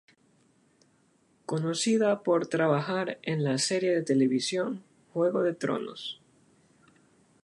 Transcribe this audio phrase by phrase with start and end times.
[1.45, 4.81] Conocida por trabajar en la serie de televisión
[5.13, 6.19] "Juego de Tronos".